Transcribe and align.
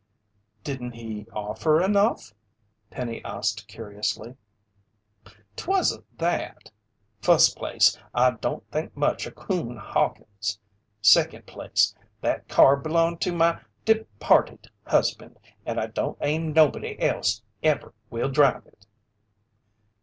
"Didn't 0.63 0.93
he 0.93 1.27
offer 1.31 1.79
enough?" 1.79 2.33
Penny 2.89 3.23
asked 3.23 3.67
curiously. 3.67 4.35
"'Twasn't 5.55 6.17
that. 6.17 6.71
Fust 7.21 7.55
place, 7.55 7.99
I 8.11 8.31
don't 8.31 8.67
think 8.71 8.97
much 8.97 9.27
o' 9.27 9.29
Coon 9.29 9.77
Hawkins! 9.77 10.57
Second 11.03 11.45
place, 11.45 11.93
that 12.21 12.47
car 12.47 12.77
belonged 12.77 13.21
to 13.21 13.31
my 13.31 13.61
departed 13.85 14.71
husband, 14.87 15.37
and 15.67 15.79
I 15.79 15.85
don't 15.85 16.17
aim 16.21 16.51
nobody 16.51 16.99
else 16.99 17.43
ever 17.61 17.93
will 18.09 18.29
drive 18.31 18.65
it." 18.65 18.87